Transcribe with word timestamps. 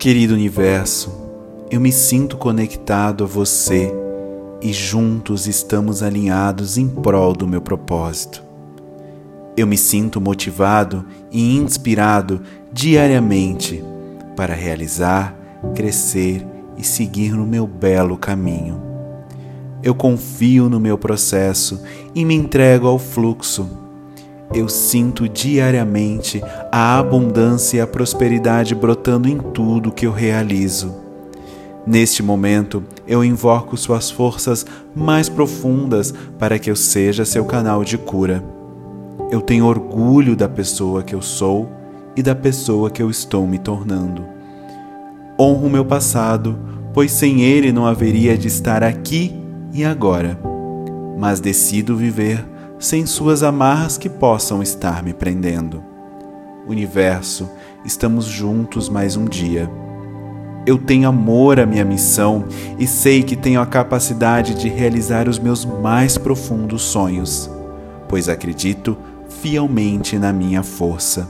Querido 0.00 0.32
universo, 0.32 1.12
eu 1.70 1.78
me 1.78 1.92
sinto 1.92 2.38
conectado 2.38 3.22
a 3.22 3.26
você 3.26 3.92
e 4.62 4.72
juntos 4.72 5.46
estamos 5.46 6.02
alinhados 6.02 6.78
em 6.78 6.88
prol 6.88 7.34
do 7.34 7.46
meu 7.46 7.60
propósito. 7.60 8.42
Eu 9.54 9.66
me 9.66 9.76
sinto 9.76 10.18
motivado 10.18 11.04
e 11.30 11.54
inspirado 11.54 12.40
diariamente 12.72 13.84
para 14.34 14.54
realizar, 14.54 15.36
crescer 15.74 16.46
e 16.78 16.82
seguir 16.82 17.32
no 17.32 17.44
meu 17.44 17.66
belo 17.66 18.16
caminho. 18.16 18.80
Eu 19.82 19.94
confio 19.94 20.70
no 20.70 20.80
meu 20.80 20.96
processo 20.96 21.78
e 22.14 22.24
me 22.24 22.34
entrego 22.34 22.86
ao 22.86 22.98
fluxo. 22.98 23.68
Eu 24.52 24.68
sinto 24.68 25.28
diariamente 25.28 26.42
a 26.72 26.98
abundância 26.98 27.78
e 27.78 27.80
a 27.80 27.86
prosperidade 27.86 28.74
brotando 28.74 29.28
em 29.28 29.38
tudo 29.38 29.92
que 29.92 30.04
eu 30.04 30.10
realizo. 30.10 30.92
Neste 31.86 32.20
momento, 32.20 32.82
eu 33.06 33.24
invoco 33.24 33.76
suas 33.76 34.10
forças 34.10 34.66
mais 34.94 35.28
profundas 35.28 36.12
para 36.36 36.58
que 36.58 36.68
eu 36.68 36.74
seja 36.74 37.24
seu 37.24 37.44
canal 37.44 37.84
de 37.84 37.96
cura. 37.96 38.44
Eu 39.30 39.40
tenho 39.40 39.66
orgulho 39.66 40.34
da 40.34 40.48
pessoa 40.48 41.04
que 41.04 41.14
eu 41.14 41.22
sou 41.22 41.70
e 42.16 42.22
da 42.22 42.34
pessoa 42.34 42.90
que 42.90 43.00
eu 43.00 43.08
estou 43.08 43.46
me 43.46 43.58
tornando. 43.58 44.24
Honro 45.38 45.70
meu 45.70 45.84
passado, 45.84 46.58
pois 46.92 47.12
sem 47.12 47.42
ele 47.42 47.70
não 47.70 47.86
haveria 47.86 48.36
de 48.36 48.48
estar 48.48 48.82
aqui 48.82 49.32
e 49.72 49.84
agora. 49.84 50.36
Mas 51.16 51.38
decido 51.38 51.96
viver 51.96 52.44
sem 52.80 53.04
suas 53.04 53.42
amarras 53.42 53.98
que 53.98 54.08
possam 54.08 54.62
estar 54.62 55.02
me 55.02 55.12
prendendo. 55.12 55.84
Universo, 56.66 57.48
estamos 57.84 58.24
juntos 58.24 58.88
mais 58.88 59.16
um 59.16 59.26
dia. 59.26 59.70
Eu 60.66 60.78
tenho 60.78 61.06
amor 61.06 61.60
à 61.60 61.66
minha 61.66 61.84
missão 61.84 62.46
e 62.78 62.86
sei 62.86 63.22
que 63.22 63.36
tenho 63.36 63.60
a 63.60 63.66
capacidade 63.66 64.54
de 64.54 64.70
realizar 64.70 65.28
os 65.28 65.38
meus 65.38 65.64
mais 65.64 66.16
profundos 66.16 66.80
sonhos, 66.82 67.50
pois 68.08 68.30
acredito 68.30 68.96
fielmente 69.28 70.18
na 70.18 70.32
minha 70.32 70.62
força. 70.62 71.28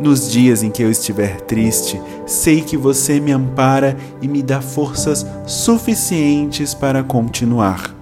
Nos 0.00 0.30
dias 0.30 0.62
em 0.62 0.70
que 0.70 0.82
eu 0.82 0.90
estiver 0.90 1.40
triste, 1.42 2.00
sei 2.26 2.62
que 2.62 2.76
você 2.76 3.20
me 3.20 3.30
ampara 3.30 3.96
e 4.20 4.26
me 4.26 4.42
dá 4.42 4.60
forças 4.60 5.24
suficientes 5.46 6.74
para 6.74 7.02
continuar. 7.04 7.95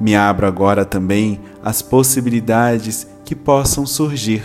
Me 0.00 0.14
abro 0.14 0.46
agora 0.46 0.84
também 0.84 1.40
às 1.62 1.82
possibilidades 1.82 3.06
que 3.24 3.34
possam 3.34 3.84
surgir. 3.84 4.44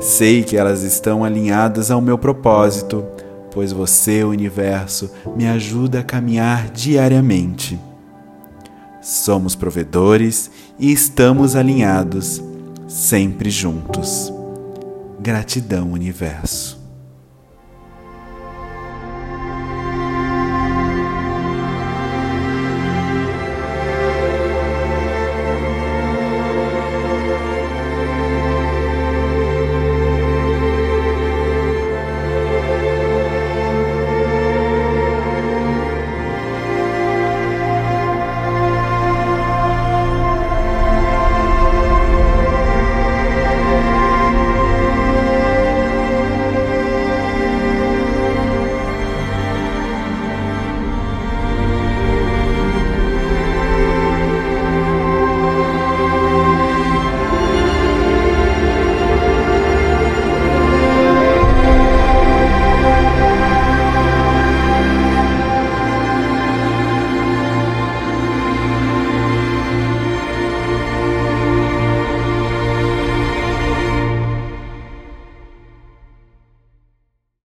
Sei 0.00 0.42
que 0.42 0.56
elas 0.56 0.82
estão 0.82 1.24
alinhadas 1.24 1.90
ao 1.90 2.00
meu 2.00 2.16
propósito, 2.18 3.04
pois 3.50 3.72
você, 3.72 4.22
universo, 4.22 5.10
me 5.36 5.48
ajuda 5.48 6.00
a 6.00 6.04
caminhar 6.04 6.70
diariamente. 6.70 7.78
Somos 9.00 9.54
provedores 9.54 10.50
e 10.78 10.92
estamos 10.92 11.56
alinhados, 11.56 12.42
sempre 12.86 13.50
juntos. 13.50 14.32
Gratidão, 15.20 15.92
Universo. 15.92 16.77